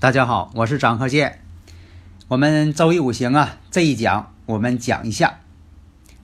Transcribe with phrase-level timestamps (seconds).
[0.00, 1.40] 大家好，我是张鹤剑。
[2.28, 5.40] 我们周易五行啊，这一讲我们讲一下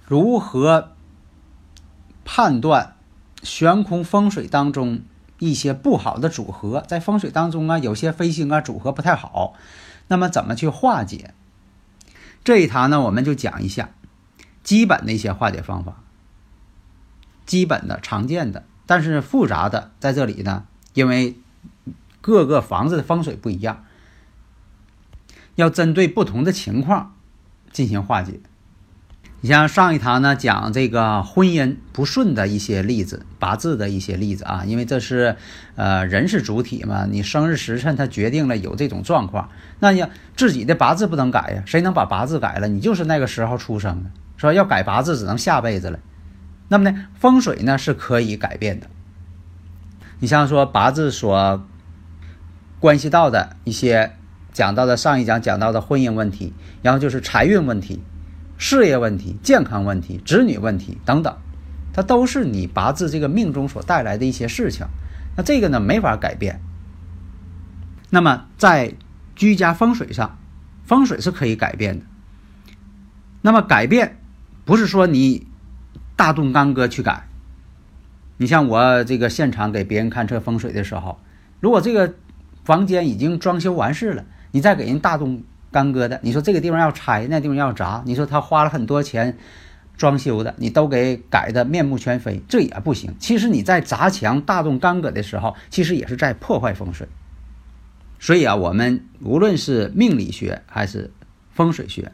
[0.07, 0.93] 如何
[2.25, 2.95] 判断
[3.43, 5.01] 悬空风水当中
[5.41, 9.55] 一些不好的组合，在风水当中啊，有些飞星啊组合不太好，
[10.07, 11.35] 那么怎么去化解？
[12.45, 13.89] 这一堂呢，我们就讲一下
[14.63, 15.97] 基本的一些化解方法，
[17.45, 21.37] 基本的常见的，但是复杂的在这里呢，因为。
[22.25, 23.85] 各个房子的风水不一样，
[25.57, 27.17] 要针对不同的情况
[27.71, 28.41] 进行化解。
[29.43, 35.37] 你像上一堂呢讲这个婚姻不顺的一些例子，八字的一些例子啊，因为这是
[35.77, 40.03] 呃人是主体嘛，你生日时辰它决定了有这种状况，那你
[40.35, 42.69] 自己的八字不能改呀，谁能把八字改了？
[42.69, 45.99] 你就是那个时候出生的，说要改八字只能下辈子了。
[46.69, 48.87] 那么呢，风水呢是可以改变的。
[50.21, 51.67] 你像说八字所。
[52.85, 54.13] 关系到的一些
[54.53, 56.53] 讲到的上一讲讲到的婚姻问题，
[56.83, 58.03] 然后就是财运问题、
[58.59, 61.35] 事业问题、健康问题、子女问题等等，
[61.95, 64.87] 它都是你八字这个命中所带来的一些事情。
[65.35, 66.61] 那这个呢没法改变。
[68.11, 68.93] 那么在
[69.35, 70.37] 居家风水上，
[70.85, 72.05] 风水是可以改变的。
[73.41, 74.19] 那么改变
[74.67, 75.47] 不是说你
[76.17, 77.27] 大动干戈去改。
[78.37, 81.19] 你像我这个现场给别人看测风水的时候，
[81.61, 82.13] 如果这个。
[82.65, 89.37] 房间已经装修完事了，你再给人大动干戈的，你说这个地方要拆，那地方要砸，你说他花了很多钱
[89.97, 93.15] 装修的，你都给改的面目全非，这也不行。
[93.19, 97.07] 其实你在砸墙、大动干戈的时候，其实也是在破坏风水。
[98.19, 101.13] 所以啊，我们无论是命理学还是
[101.53, 102.13] 风水学，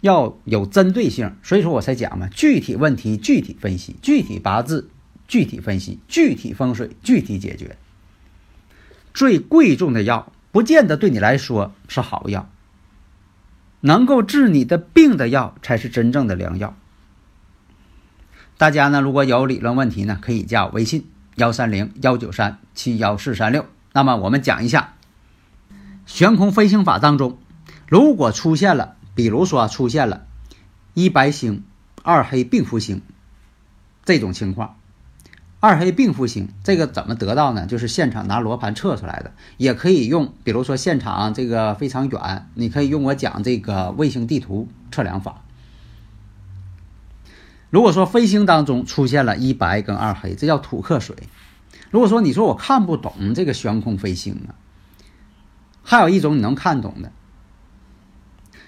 [0.00, 1.34] 要有针对性。
[1.42, 4.90] 所以说我才讲嘛，具体问题具体分析，具体八字
[5.26, 7.76] 具体分析，具体风水具体解决。
[9.14, 12.48] 最贵重的药，不见得对你来说是好药。
[13.80, 16.76] 能够治你的病的药，才是真正的良药。
[18.56, 23.66] 大家呢，如果有理论问题呢，可以加我微信幺三零幺九三七幺四三六。
[23.92, 24.94] 那么我们讲一下
[26.06, 27.38] 悬空飞行法当中，
[27.88, 30.26] 如果出现了，比如说出现了
[30.94, 31.64] 一白星、
[32.02, 33.02] 二黑并福星
[34.04, 34.76] 这种情况。
[35.64, 37.66] 二黑并复星，这个怎么得到呢？
[37.66, 45.44] 就是现场拿罗盘测出来的，也可以用，比如说现场这个非常远，你可以用我讲这个卫星地图测量法。
[47.70, 51.14] 如果说飞星当中出现了一白跟二黑，这叫土克水。
[51.92, 54.58] 如果说你说我看不懂这个悬空飞星啊，
[55.84, 57.12] 还有一种你能看懂的，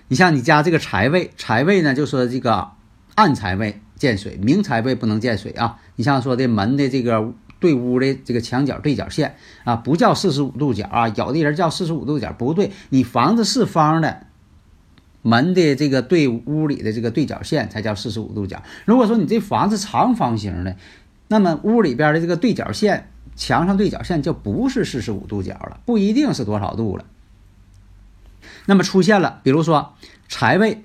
[0.07, 2.71] 你像你家这个财位，财位呢就说这个
[3.17, 3.81] 暗财位。
[3.97, 5.79] 见水，明财位不能见水啊！
[5.97, 14.27] 你像说的门的这个对屋的这个墙角对角线啊，不叫四十五度角啊，有的人叫四十五度角，不对，你房子是方的，
[15.23, 18.63] 门的这个对屋里的这个对角线才叫四十五度角。
[18.85, 20.77] 如果说你这房子长方形的，
[21.29, 27.05] 那么屋里边的这个对角线，墙上对角线就不是四十五度角了，不一定是多少度了。
[28.67, 29.95] 那么出现了，比如说
[30.29, 30.85] 财位。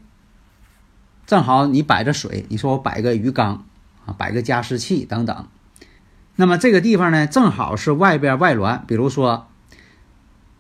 [1.30, 3.64] 正好你摆着水，你说我摆个鱼缸
[4.08, 5.48] 啊，摆个加湿器等等。
[6.36, 9.48] 那么这个地方呢，正好是外边外峦，比如说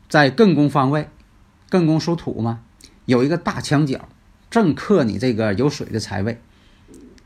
[0.09, 1.09] 在艮宫方位，
[1.71, 2.59] 艮宫属土嘛，
[3.05, 4.07] 有一个大墙角，
[4.51, 6.39] 正克你这个有水的财位。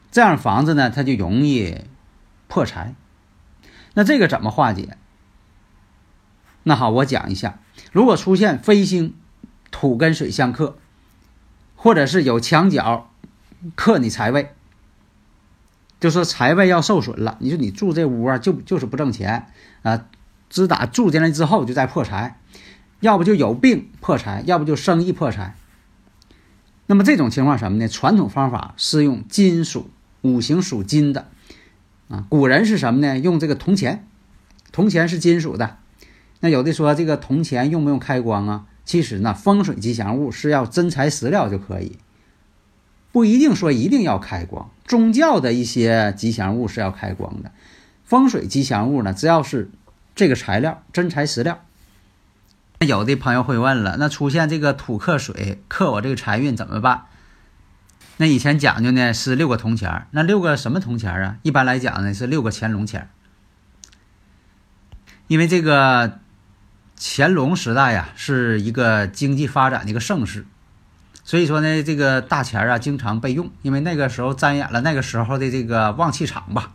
[0.09, 1.81] 这样房子呢，它就容易
[2.47, 2.95] 破财。
[3.93, 4.95] 那这个怎么化解？
[6.63, 7.59] 那好，我讲一下，
[7.91, 9.13] 如果出现飞星
[9.69, 10.77] 土跟水相克，
[11.75, 13.09] 或者是有墙角。
[13.75, 14.53] 克你财位，
[15.99, 17.37] 就说财位要受损了。
[17.39, 19.47] 你说你住这屋啊，就就是不挣钱
[19.83, 20.05] 啊，
[20.49, 22.39] 自打住进来之后就在破财，
[22.99, 25.55] 要不就有病破财，要不就生意破财。
[26.85, 27.87] 那么这种情况什么呢？
[27.87, 29.89] 传统方法是用金属
[30.21, 31.29] 五行属金的
[32.09, 33.17] 啊，古人是什么呢？
[33.17, 34.05] 用这个铜钱，
[34.71, 35.77] 铜钱是金属的。
[36.41, 38.65] 那有的说这个铜钱用不用开光啊？
[38.83, 41.97] 其实呢，风水吉祥物是要真材实料就可以。
[43.13, 47.51] 不一定说一定要开光，宗教的一些吉祥物是要开光的，
[48.03, 49.69] 风水吉祥物呢，只要是
[50.15, 51.63] 这个材料真材实料。
[52.79, 57.03] 有的朋友会问了，那出现这个土克水克我这个财运怎么办？
[58.17, 61.37] 那以前讲究呢是六个铜钱，那六个什么铜钱啊？
[61.43, 63.09] 一般来讲呢是六个乾隆钱，
[65.27, 66.19] 因为这个
[66.99, 70.47] 乾隆时代呀是一个经济发展的一个盛世。
[71.23, 76.73] 所以说呢，这个大钱啊，经常备用，因为那个时候沾染了那个时候的这个旺气场吧。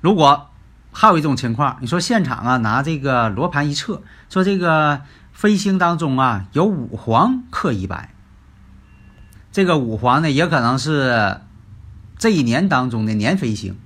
[0.00, 0.50] 如果
[0.92, 5.02] 还有一种情况，你说现场啊，拿这个罗盘一测，说这个
[5.32, 8.14] 飞星当中啊有五黄克一白，
[9.50, 11.40] 这个五黄呢也可能是
[12.16, 13.76] 这一年当中的年飞星，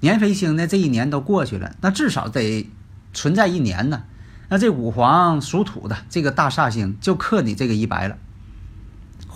[0.00, 2.68] 年飞星呢这一年都过去了，那至少得
[3.14, 4.02] 存在一年呢。
[4.50, 8.18] 那这五黄属土的这个大煞星就克你这个一白了。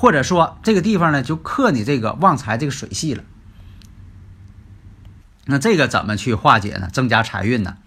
[0.05, 3.25] 或者说这个地方呢，就克你这个旺财这个水系了。
[5.47, 6.91] 那这个怎么去化解呢？
[6.93, 7.79] 增加财运呢？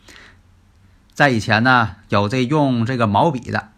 [1.14, 3.70] 在以前呢，有这用这个毛笔的。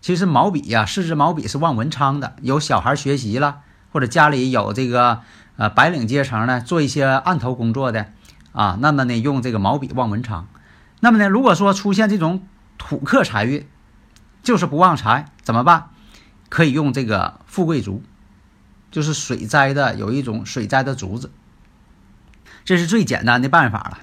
[0.00, 2.34] 其实毛笔呀，四支毛笔是旺文昌的。
[2.40, 3.60] 有小孩学习了，
[3.92, 5.20] 或者家里有这个
[5.56, 8.06] 呃白领阶层呢，做一些案头工作的
[8.52, 10.48] 啊，那么呢，用这个毛笔旺文昌。
[11.00, 12.48] 那么呢，如果说出现这种
[12.78, 13.68] 土克财运，
[14.42, 15.90] 就是不旺财，怎么办？
[16.48, 18.02] 可以用这个富贵竹，
[18.90, 21.30] 就是水栽的，有一种水栽的竹子，
[22.64, 23.98] 这是最简单的办法了。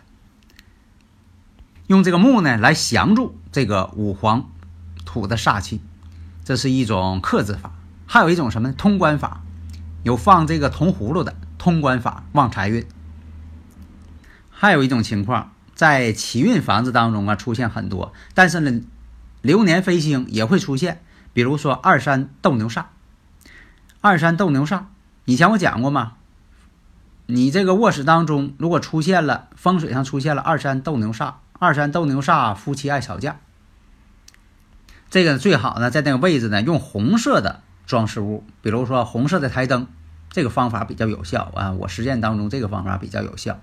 [1.88, 4.49] 用这个木呢来降住这个五黄
[5.05, 5.81] 土的煞气，
[6.43, 7.73] 这是一种克制法。
[8.05, 9.41] 还有一种什么通关法，
[10.03, 12.85] 有放这个铜葫芦的通关法旺财运。
[14.49, 18.81] 还有一种情况，在奇运房子当中啊出现很多，但是呢，
[19.41, 21.01] 流年飞星也会出现。
[21.33, 22.85] 比如说二三斗牛煞，
[24.01, 24.83] 二三斗牛煞，
[25.25, 26.13] 以前我讲过吗？
[27.27, 33.38] 你这个卧室当中如果出现了风水上出现了二三斗牛煞，二三斗牛煞，夫妻爱吵架。
[35.09, 39.88] 这个最好呢，在那个位置呢，用红色的装饰物，比如说红色的台灯，
[40.29, 41.71] 这个方法比较有效啊。
[41.71, 43.59] 我实践当中这个方法比较有效。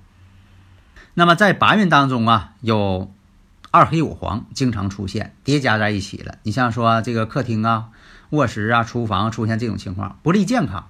[1.14, 3.12] 那么在八运当中啊，有。
[3.70, 6.38] 二黑五黄经常出现叠加在一起了。
[6.42, 7.90] 你像说这个客厅啊、
[8.30, 10.88] 卧室啊、厨房出现这种情况，不利健康。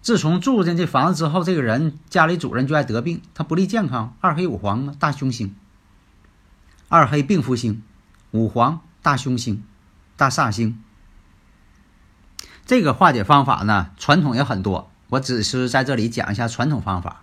[0.00, 4.16] 自从住进这房子之后，这个人家里主人就爱得病，他不利健康。
[4.20, 5.54] 二黑五黄嘛，大凶星。
[6.88, 7.82] 二黑病符星，
[8.30, 9.64] 五黄大凶星、
[10.16, 10.80] 大煞星。
[12.64, 17.22] 这个化解方法呢，传统也很多，我只是在这里讲一下传统方法。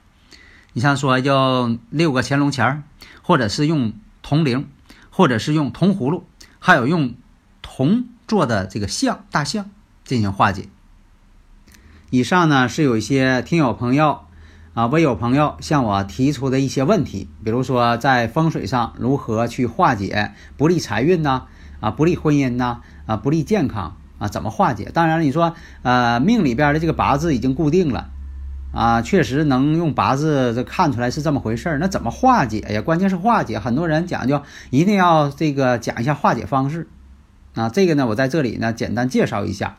[0.74, 2.84] 你像说用六个乾隆钱儿，
[3.22, 3.93] 或者是用
[4.24, 4.68] 铜铃，
[5.12, 6.24] 或者是用铜葫芦，
[6.58, 7.13] 还有用
[7.62, 9.70] 铜做的这个象大象
[10.03, 10.70] 进行化解。
[12.10, 14.22] 以上呢是有一些听友朋友
[14.74, 21.44] 啊，微友朋友向我提出的一些问题，比如说在风水上如何去化解不利财运呢？
[21.80, 22.82] 啊，不利婚姻呢？
[23.06, 24.30] 啊，不利健康啊？
[24.30, 24.89] 怎么化解？
[24.94, 28.10] 当然，你说呃命里边的这个八字已经固定了。
[28.74, 32.82] 啊，确实能用八字这看出来是这么回事儿，那怎么化解呀？
[32.82, 36.88] 关键是化解，很多人讲究一定要这个讲一下化解方式。
[37.53, 39.77] 啊，这个呢，我在这里呢简单介绍一下，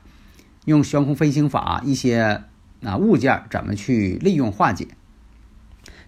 [0.64, 2.44] 用悬空飞行法一些
[2.84, 4.86] 啊物件怎么去利用化解。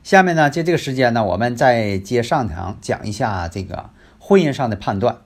[0.05, 3.91] 下面呢，借这个时间呢，我们再接上堂讲一下这个
[4.21, 5.19] 婚姻上的判断。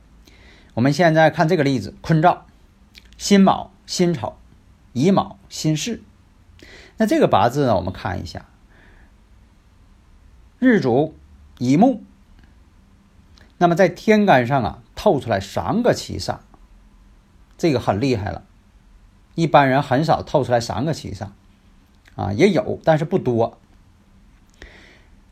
[0.73, 2.47] 我们现在看这个例子：坤兆，
[3.19, 4.37] 辛卯、辛丑、
[4.95, 6.01] 乙卯、辛巳。
[7.01, 8.45] 那这个八字呢，我们看一下，
[10.59, 11.17] 日主
[11.57, 12.05] 乙木。
[13.57, 16.41] 那么在天干上啊，透出来三个七煞，
[17.57, 18.45] 这个很厉害了。
[19.35, 21.29] 一般人很少透出来三个七煞，
[22.17, 23.59] 啊，也有，但是不多。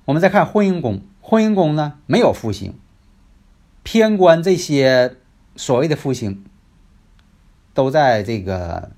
[0.06, 2.80] 我们再看婚姻宫，婚姻宫呢没有复星，
[3.82, 5.16] 偏官这些
[5.54, 6.46] 所谓的复星，
[7.74, 8.92] 都在这个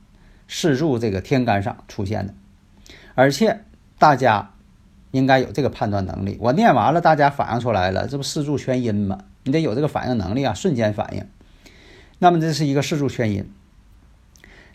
[0.46, 2.34] 四柱这个天干上出现的，
[3.20, 3.66] 而且
[3.98, 4.54] 大家
[5.10, 6.38] 应该有这个判断能力。
[6.40, 9.18] 我念完了，大家反应出来了，这不四柱全阴吗？
[9.44, 11.26] 你得有这个反应能力啊，瞬间反应。
[12.18, 13.52] 那么这是一个四柱全阴。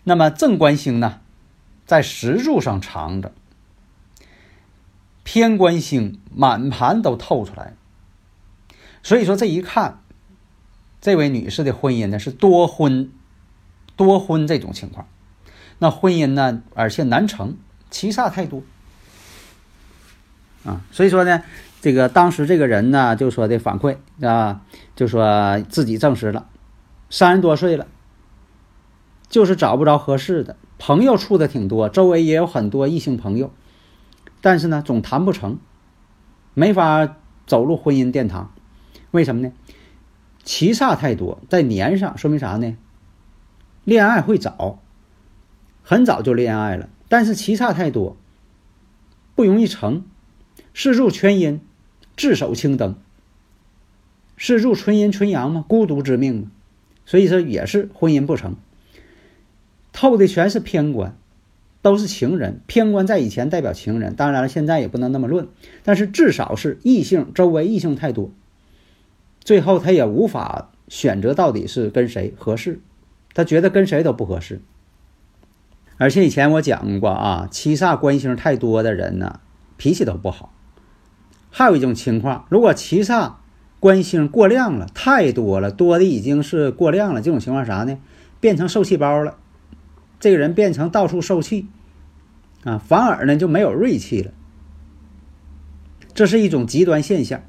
[0.04, 1.18] 那么正官星呢，
[1.86, 3.32] 在石柱上藏着。
[5.24, 7.74] 偏官星满盘都透出来，
[9.02, 9.98] 所以说这一看，
[11.00, 13.10] 这位女士的婚姻呢是多婚，
[13.96, 15.08] 多婚这种情况，
[15.80, 17.56] 那婚姻呢而且难成，
[17.96, 18.62] 七煞太多
[20.66, 21.42] 啊，所以说呢，
[21.80, 24.60] 这个当时这个人呢就说的反馈啊，
[24.94, 26.46] 就说自己证实了，
[27.08, 27.86] 三十多岁了，
[29.30, 33.50] 就是找不着合适的，朋友处的挺多，周围也有很多异性朋友。
[34.42, 35.58] 但是呢，总谈不成，
[36.52, 38.52] 没法走入婚姻殿堂。
[39.10, 39.52] 为什么呢？
[40.44, 42.76] 七煞太多，在年上说明啥呢？
[43.84, 44.82] 恋爱会早，
[45.82, 46.90] 很早就恋爱了。
[47.08, 48.16] 但是七煞太多，
[49.34, 50.04] 不容易成。
[50.74, 51.60] 四柱全阴，
[52.16, 52.96] 自守青灯。
[54.38, 56.50] 四柱纯阴纯阳嘛，孤独之命嘛，
[57.04, 58.56] 所以说也是婚姻不成。
[59.92, 61.16] 透的全是偏官。
[61.82, 65.46] 都是情人，偏官在以前代表情人，当然了，现在也不能那么论，
[65.84, 68.32] 但是至少是异性，周围异性太多，
[69.38, 72.80] 最后他也无法选择到底是跟谁合适，
[73.34, 74.60] 他觉得跟谁都不合适。
[75.98, 79.40] 而且以前我讲过啊，七煞官星太多的人呢，
[79.76, 80.52] 脾气都不好。
[81.50, 83.32] 还有一种情况，如果七煞
[83.80, 87.98] 官星过量了，太多了，多的已经是过量了，这种情况啥呢？
[88.40, 89.38] 变成受气包了，
[90.20, 91.68] 这个人变成到处受气。
[92.64, 94.32] 啊，反而呢就没有锐气了，
[96.12, 97.40] 这是一种极端现象。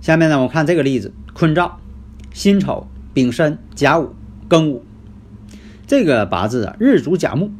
[0.00, 1.80] 下面呢，我看这个例子：坤兆、
[2.32, 4.14] 辛丑、丙申、甲午、
[4.48, 4.84] 庚午。
[5.90, 7.50] 这个八字啊，日主甲木，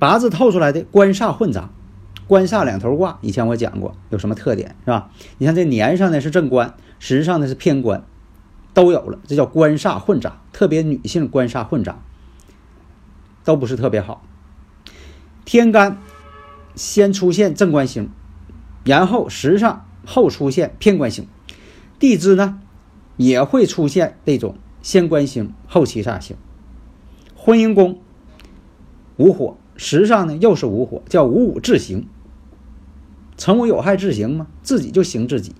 [0.00, 1.70] 八字透出来的官煞混杂，
[2.26, 3.20] 官煞两头挂。
[3.22, 5.12] 以前我讲过有什么特点是吧？
[5.38, 8.02] 你看这年上呢是正官，时上呢是偏官，
[8.74, 12.00] 都有了，这叫官煞混杂，特别女性官煞混杂。
[13.44, 14.24] 都不是特别好。
[15.44, 15.98] 天干
[16.74, 18.10] 先出现正官星，
[18.82, 21.28] 然后时上后出现偏官星，
[22.00, 22.58] 地支呢
[23.16, 26.36] 也会出现这种先官星后七煞星。
[27.34, 27.98] 婚姻宫
[29.16, 32.06] 无火，时上呢又是无火，叫五五自刑。
[33.36, 34.46] 成无有害自刑吗？
[34.62, 35.56] 自己就刑自己。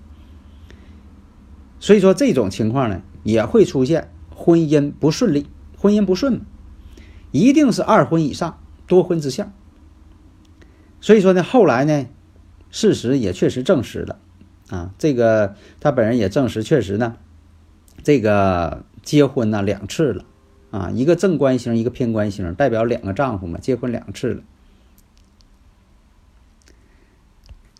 [1.81, 5.45] 所以说这种情况呢也会出现婚姻不顺利，
[5.77, 6.39] 婚姻不顺。
[7.31, 9.51] 一定是二婚以上多婚之相，
[11.01, 12.05] 所以说呢，后来呢，
[12.71, 14.19] 事实也确实证实了，
[14.69, 17.17] 啊，这个他本人也证实，确实呢，
[18.01, 20.25] 这个结婚呢两次了，
[20.69, 24.43] 啊，一个正官星，一个偏官星，代表两个丈夫嘛，结婚两次了，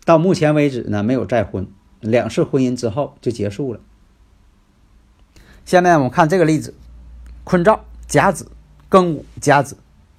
[0.06, 1.68] 到目前为止呢没有再婚，
[2.00, 3.80] 两次婚姻之后就结束了。
[5.66, 6.72] 下面我们看这个例子，
[7.44, 8.50] 坤兆甲子。
[8.90, 9.76] 庚午甲子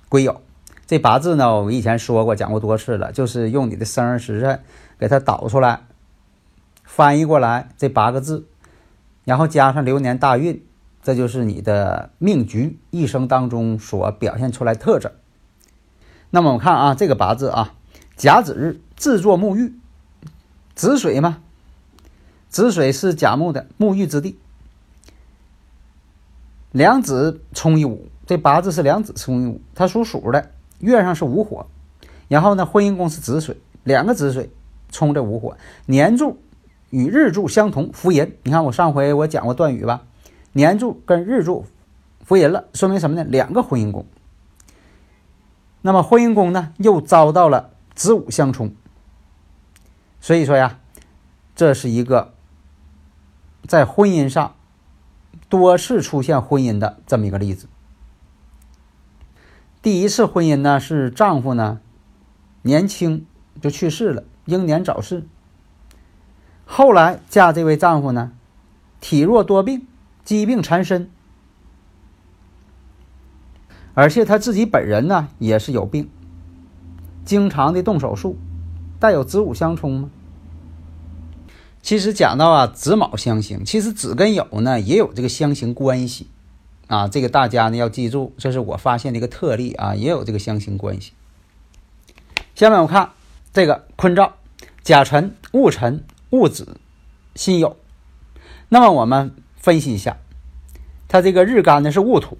[0.09, 0.37] 癸酉，
[0.85, 4.61] 这八字呢，我们以前说过讲过多次了，就是用你的生日时辰
[4.99, 5.87] 给它导出来，
[6.83, 8.45] 翻译过来这八个字，
[9.23, 10.63] 然后加上流年大运，
[11.01, 15.11] 这就是你的命局一生当中所表现出来特征。
[16.29, 17.73] 那么我们看啊，这个八字啊，
[18.15, 19.73] 甲子日自作沐浴，
[20.75, 21.41] 子水嘛，
[22.49, 24.37] 子水是甲木的沐浴之地，
[26.71, 28.09] 两子冲一午。
[28.27, 31.65] 这八字是两子冲一午，它属鼠的，月上是午火，
[32.27, 34.51] 然后呢，婚姻宫是子水，两个子水
[34.91, 36.37] 冲着午火，年柱
[36.91, 38.37] 与日柱相同，福银。
[38.43, 40.03] 你看我上回我讲过断语吧，
[40.51, 41.65] 年柱跟日柱
[42.23, 43.23] 福银了，说明什么呢？
[43.23, 44.05] 两个婚姻宫。
[45.81, 48.73] 那么婚姻宫呢，又遭到了子午相冲，
[50.19, 50.79] 所以说呀，
[51.55, 52.33] 这是一个
[53.65, 54.55] 在婚姻上
[55.47, 57.67] 多次出现婚姻的这么一个例子。
[59.81, 61.79] 第一次婚姻呢，是丈夫呢
[62.63, 63.25] 年轻
[63.61, 65.25] 就去世了，英年早逝。
[66.65, 68.33] 后来嫁这位丈夫呢，
[68.99, 69.87] 体弱多病，
[70.29, 71.09] 疾病缠身，
[73.95, 76.07] 而且他自己本人呢也是有病，
[77.25, 78.37] 经常的动手术，
[78.99, 80.11] 带有子午相冲吗？
[81.81, 86.27] 其实讲到啊子卯相刑，其实子跟酉呢也有这个相刑关系。
[86.85, 91.13] 啊，这个大家呢要记住，这是我发现的一个特例啊，也有这个相刑关系。
[92.53, 93.13] 下面我看
[93.51, 94.33] 这个坤兆：
[94.83, 96.77] 甲辰、戊辰、戊子、
[97.33, 97.73] 辛酉。
[98.67, 99.33] 那么我们
[99.69, 100.17] 分析一下，
[101.07, 102.39] 它这个日干呢是戊土，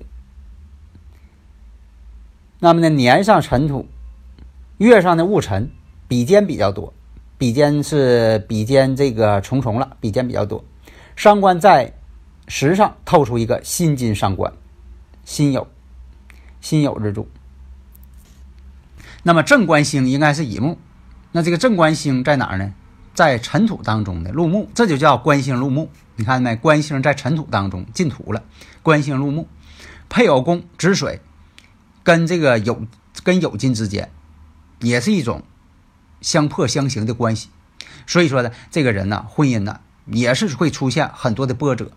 [2.57, 3.87] 那么呢年上辰土，
[4.79, 5.69] 月上的戊辰，
[6.07, 6.91] 比肩比较多，
[7.37, 10.65] 比肩是比肩这个重重了，比肩比较多，
[11.15, 11.93] 伤官在。
[12.51, 14.51] 时上透出一个辛金伤官，
[15.23, 15.67] 辛酉，
[16.61, 17.27] 辛酉日柱。
[19.21, 20.79] 那么正官星应该是乙木，
[21.31, 22.73] 那这个正官星在哪儿呢？
[23.13, 25.91] 在尘土当中的入木，这就叫官星入木。
[26.19, 26.53] 你看没？
[26.57, 28.43] 官星在尘土当中进土了，
[28.83, 29.47] 官星入木，
[30.09, 31.21] 配偶宫子水，
[32.03, 32.85] 跟这个有
[33.23, 34.11] 跟酉金之间，
[34.81, 35.43] 也是一种
[36.19, 37.47] 相破相刑的关系。
[38.05, 41.93] 所以说呢，这个人呢，婚姻呢，也是会出现很多的波折。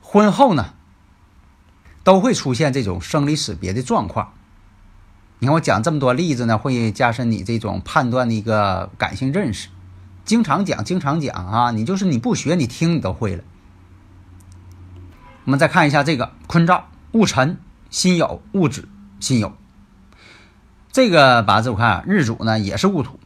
[0.00, 0.74] 婚后呢，
[2.04, 4.34] 都会出现这种生离死别的状况。
[5.40, 9.68] 你看我讲这么多例子呢，会加深你这种判断的一个感性认识。
[10.30, 11.44] 经常讲，经常讲。
[11.44, 13.42] 啊，你就是你不学，你听你都会了。
[15.44, 17.58] 我们再看一下这个坤兆：戊辰、
[17.90, 19.50] 辛酉、戊子、辛酉。
[20.92, 23.18] 这个八字我看啊日主呢也是戊土，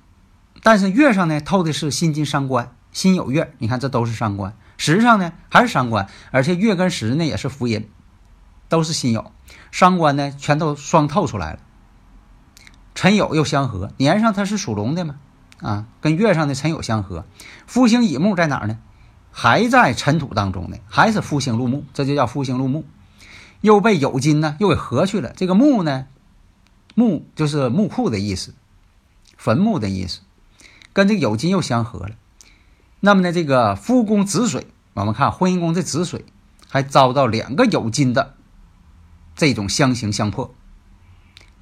[0.62, 3.30] 但是月上呢透的是辛金伤官，辛酉。
[3.30, 4.56] 月，你看这都是伤官。
[4.78, 7.87] 时上呢还是伤官，而且月跟时呢也是福音，
[8.70, 9.26] 都是辛酉，
[9.70, 11.58] 伤官呢全都双透出来了。
[12.94, 13.34] 辰酉。
[13.34, 15.16] 又相合，年上它是属龙的嘛，
[15.64, 17.25] 啊，跟月上的辰酉相合，
[17.66, 18.78] 夫星乙木在哪儿呢？
[19.32, 22.84] 还在尘土当中呢，还是夫星入木，这就叫夫星入木，
[23.62, 25.32] 又被酉金呢又给合去了。
[25.34, 26.06] 这个木呢，
[26.95, 28.54] 木就是木库的意思，
[29.38, 30.21] 坟墓的意思，
[30.93, 32.10] 跟这个酉金又相合了。
[33.00, 36.26] 那么呢，这个夫宫子水，我们看婚姻宫这子水，
[36.69, 38.34] 还遭到两个酉金的
[39.34, 40.54] 这种相刑相破，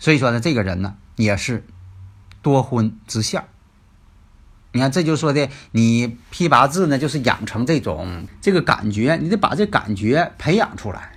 [0.01, 1.65] 所以说呢，这个人呢也是
[2.43, 3.45] 多婚之相。
[4.73, 11.13] 你看，这就说的你批八字呢，就是养成这种这个感觉，你得把这感觉培养出来。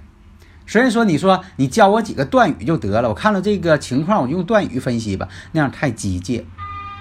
[0.67, 6.43] 虽然说你说你教我几个断语就得了，我看了这个情况，我用断语分析吧，那样太机械，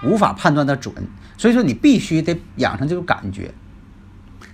[0.04, 0.94] 无法判断的准。
[1.36, 3.52] 所以说，你必须得养成这种感觉，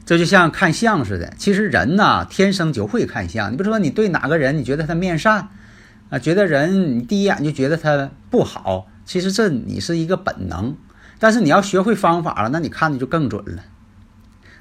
[0.06, 1.34] 这就像看相似的。
[1.36, 3.52] 其实人呐，天生就会看相。
[3.52, 5.48] 你比如说，你对哪个人，你觉得他面善
[6.08, 10.74] 啊，觉得人你第一眼就觉得他不好，其实这你是一个本能。
[11.20, 13.62] 但是你要学会方法了，那你看的就更准了。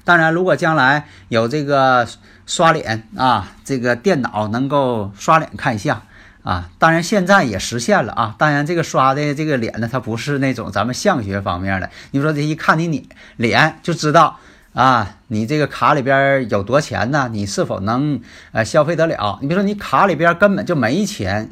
[0.04, 2.06] 当然，如果将来有这个
[2.46, 6.02] 刷脸啊，这个电脑能够刷脸看相。
[6.42, 8.34] 啊，当然现在也实现了啊。
[8.38, 11.90] 当然，这个刷的这个脸呢，它不是那种咱们相学方面的。
[12.12, 14.38] 你说这一看你你脸就知道
[14.72, 17.28] 啊，你这个卡里边有多钱呢？
[17.30, 18.18] 你是否能
[18.52, 19.38] 呃消费得了？
[19.42, 21.50] 你比如说你卡里边根本就没钱，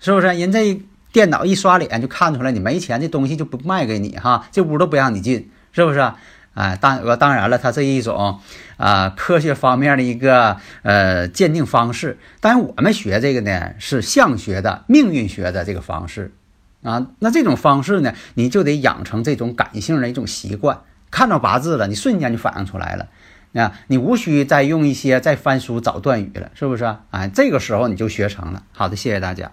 [0.00, 0.28] 是不是？
[0.28, 0.80] 人这
[1.12, 6.12] 电脑一刷脸就看出来你没钱，这东西就不卖给你哈，这屋都不让你进，是不是？
[6.54, 8.38] 哎，当呃当然了，它是一种
[8.76, 12.18] 啊科学方面的一个呃鉴定方式。
[12.40, 16.32] 当然，我们学这个呢是相学的命运学的这个方式
[16.82, 17.06] 啊。
[17.20, 20.80] 那这种方式呢，你就得养成这种感性的一种习惯。
[21.10, 23.08] 看到八字了，你瞬间就反应出来了
[23.54, 23.72] 啊！
[23.86, 26.96] 你无需再用一些再翻书找断语了，是不是？
[27.10, 28.62] 哎，这个时候你就学成了。
[28.72, 29.52] 好的，谢谢大家。